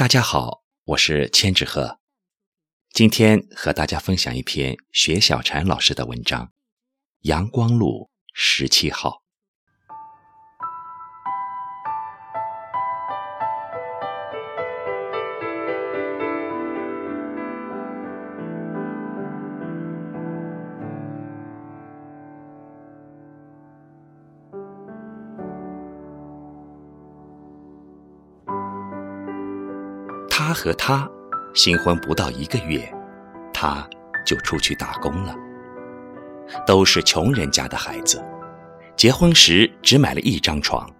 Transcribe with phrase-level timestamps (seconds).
[0.00, 1.98] 大家好，我是千纸鹤，
[2.90, 6.46] 今天和大家分享一篇薛小婵老师的文章
[7.28, 9.10] 《阳光路十七号》。
[30.50, 31.08] 他和她
[31.54, 32.92] 新婚不到一个月，
[33.52, 33.88] 他
[34.26, 35.32] 就出去打工了。
[36.66, 38.20] 都是穷人家的孩子，
[38.96, 40.90] 结婚时只买了一张床。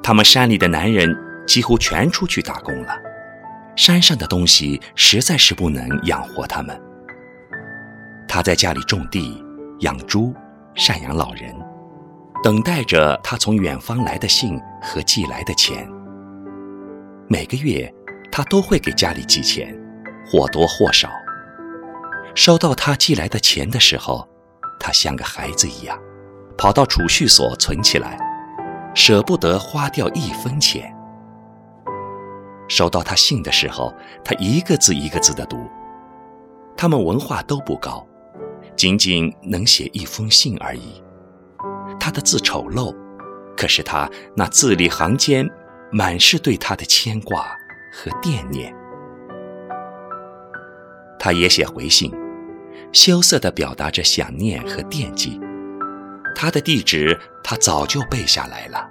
[0.00, 1.12] 他们山里的男人
[1.44, 2.96] 几乎全出去打工了，
[3.74, 6.80] 山上的东西实在是不能养活他们。
[8.28, 9.44] 他在家里种地、
[9.80, 10.32] 养猪、
[10.76, 11.52] 赡养老人，
[12.44, 15.90] 等待着他从远方来的信和寄来的钱。
[17.28, 17.92] 每个月。
[18.36, 19.74] 他都会给家里寄钱，
[20.26, 21.10] 或多或少。
[22.34, 24.28] 收到他寄来的钱的时候，
[24.78, 25.98] 他像个孩子一样，
[26.58, 28.18] 跑到储蓄所存起来，
[28.94, 30.94] 舍不得花掉一分钱。
[32.68, 35.66] 收到他信的时候，他一个字一个字的读。
[36.76, 38.06] 他们文化都不高，
[38.76, 41.02] 仅仅能写一封信而已。
[41.98, 42.94] 他的字丑陋，
[43.56, 45.48] 可是他那字里行间
[45.90, 47.56] 满是对他的牵挂。
[47.98, 48.74] 和惦念，
[51.18, 52.12] 他也写回信，
[52.92, 55.40] 羞涩地表达着想念和惦记。
[56.34, 58.86] 他的地址他早就背下来了，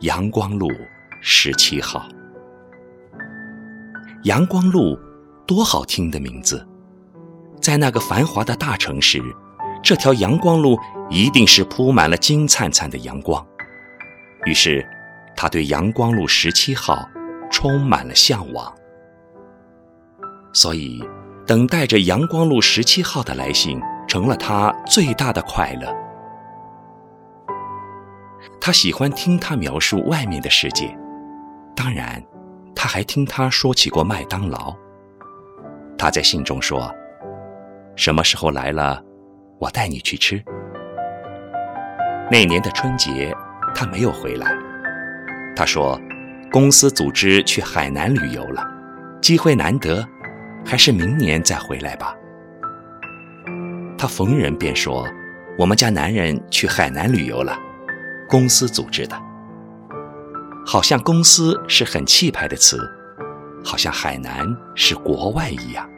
[0.00, 0.68] 阳光路
[1.22, 2.06] 十七号。
[4.24, 4.98] 阳光路，
[5.46, 6.68] 多好听的名字！
[7.58, 9.18] 在那个繁华的大城市，
[9.82, 13.44] 这条阳光路一定是铺满了金灿灿的阳光。
[14.44, 14.86] 于是，
[15.34, 17.08] 他对阳光路十七号。
[17.56, 18.70] 充满了向往，
[20.52, 21.02] 所以
[21.46, 25.90] 等待着阳光路十七号的来信成了他最大的快乐。
[28.60, 30.94] 他喜欢听他描述外面的世界，
[31.74, 32.22] 当然，
[32.74, 34.76] 他还听他说起过麦当劳。
[35.96, 36.94] 他在信中说
[37.96, 39.02] ：“什么时候来了，
[39.58, 40.44] 我带你去吃。”
[42.30, 43.34] 那年的春节，
[43.74, 44.54] 他没有回来。
[45.56, 45.98] 他说。
[46.52, 48.66] 公司组织去海南旅游了，
[49.20, 50.06] 机会难得，
[50.64, 52.14] 还是明年再回来吧。
[53.98, 55.06] 他逢人便说
[55.58, 57.58] ：“我们家男人去海南旅游了，
[58.28, 59.20] 公司组织的。”
[60.64, 62.78] 好像公司是很气派的词，
[63.64, 65.88] 好像海南是国外一样。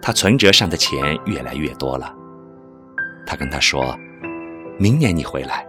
[0.00, 2.14] 他存折上的钱越来越多了，
[3.26, 3.98] 他跟他说
[4.78, 5.65] ：“明年你回来。”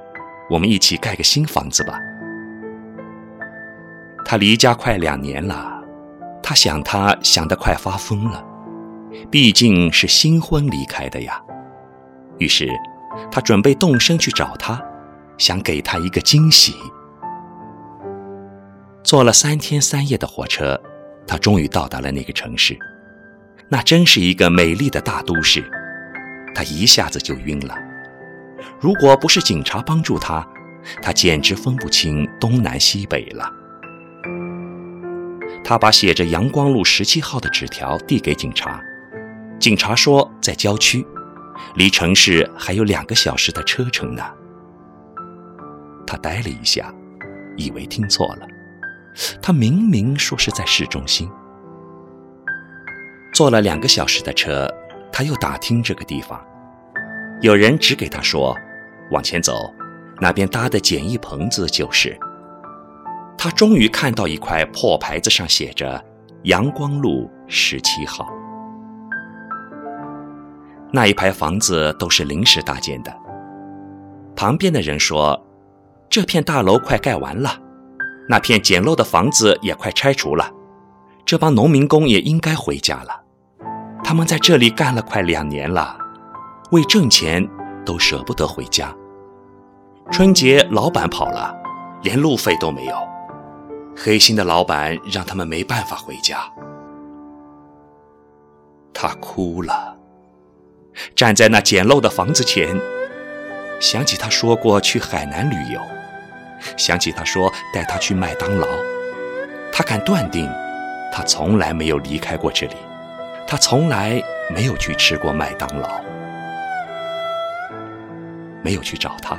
[0.50, 2.00] 我们一起盖个新房子吧。
[4.25, 5.81] 他离家快两年了，
[6.44, 8.44] 他想他想得快发疯了，
[9.31, 11.41] 毕竟是新婚离开的呀。
[12.38, 12.69] 于是，
[13.31, 14.81] 他准备动身去找他，
[15.38, 16.75] 想给他一个惊喜。
[19.03, 20.79] 坐了三天三夜的火车，
[21.25, 22.78] 他终于到达了那个城市。
[23.69, 25.64] 那真是一个美丽的大都市，
[26.53, 27.74] 他一下子就晕了。
[28.79, 30.47] 如果不是警察帮助他，
[31.01, 33.51] 他简直分不清东南西北了。
[35.63, 38.81] 他把写着“阳光路十七号”的纸条递给警察，
[39.59, 41.06] 警察说在郊区，
[41.75, 44.23] 离城市还有两个小时的车程呢。
[46.06, 46.94] 他呆了一下，
[47.57, 48.47] 以为听错了，
[49.41, 51.29] 他明明说是在市中心。
[53.34, 54.73] 坐了两个小时的车，
[55.12, 56.41] 他又打听这个地方。
[57.42, 58.58] 有人指给他说
[59.12, 59.72] ：“往前走，
[60.20, 62.18] 那边搭的简易棚子就是。”
[63.38, 66.03] 他终于看到一块破牌子，上写着
[66.46, 68.28] “阳光路十七号”。
[70.92, 73.16] 那一排房子都是临时搭建的。
[74.36, 75.40] 旁边的人说
[76.09, 77.52] ：“这片大楼快盖完了，
[78.28, 80.52] 那片简陋的房子也快拆除了，
[81.23, 83.22] 这帮农民工也应该回家了。
[84.03, 85.97] 他们在这里干了快两年了。”
[86.72, 87.47] 为挣钱
[87.85, 88.93] 都舍不得回家。
[90.11, 91.55] 春节老板跑了，
[92.02, 92.96] 连路费都没有。
[93.96, 96.40] 黑心的老板让他们没办法回家。
[98.93, 99.96] 他哭了，
[101.16, 102.79] 站在那简陋的房子前，
[103.79, 105.79] 想起他说过去海南旅游，
[106.78, 108.67] 想起他说带他去麦当劳，
[109.72, 110.49] 他敢断定，
[111.11, 112.75] 他从来没有离开过这里，
[113.47, 114.22] 他从来
[114.53, 116.02] 没有去吃过麦当劳。
[118.62, 119.38] 没有去找他，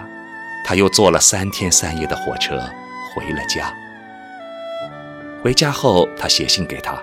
[0.64, 2.58] 他又坐了三天三夜的火车
[3.14, 3.74] 回了家。
[5.42, 7.00] 回家后，他写信给他：“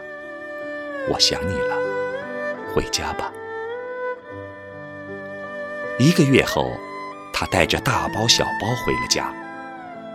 [1.10, 1.78] 我想你了，
[2.74, 3.32] 回家吧。”
[5.98, 6.72] 一个月后，
[7.34, 9.34] 他带着大包小包回了家，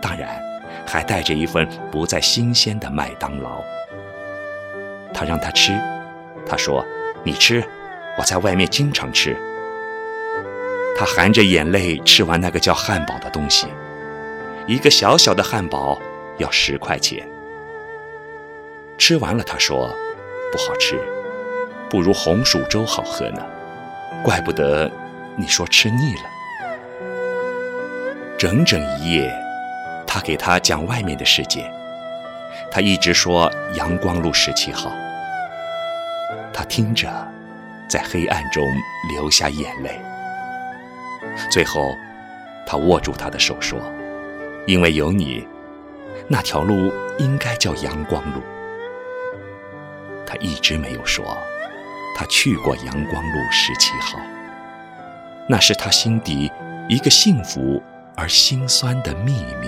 [0.01, 0.39] 当然，
[0.85, 3.63] 还带着一份不再新鲜的麦当劳。
[5.13, 5.73] 他让他吃，
[6.45, 6.85] 他说
[7.23, 7.63] ：“你吃，
[8.17, 9.35] 我在外面经常吃。”
[10.97, 13.67] 他含着眼泪吃完那个叫汉堡的东西，
[14.67, 15.99] 一个小小的汉堡
[16.37, 17.27] 要十块钱。
[18.97, 19.89] 吃完了，他说
[20.51, 20.99] ：“不好吃，
[21.89, 23.41] 不如红薯粥好喝呢。”
[24.23, 24.91] 怪不得
[25.35, 26.21] 你说吃腻了。
[28.37, 29.33] 整整一夜，
[30.05, 31.71] 他给他讲外面的世界，
[32.69, 34.91] 他一直说阳光路十七号。
[36.53, 37.09] 他听着，
[37.89, 38.63] 在黑暗中
[39.11, 39.99] 流下眼泪。
[41.49, 41.95] 最后，
[42.65, 43.79] 他握住她的手说
[44.67, 45.47] ：“因为有你，
[46.27, 48.41] 那条路应该叫阳光路。”
[50.25, 51.37] 他一直没有说，
[52.15, 54.19] 他去过阳光路十七号。
[55.49, 56.49] 那是他心底
[56.87, 57.81] 一个幸福
[58.15, 59.67] 而心酸的秘密。